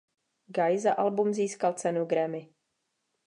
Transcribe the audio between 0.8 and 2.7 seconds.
album získal cenu Grammy.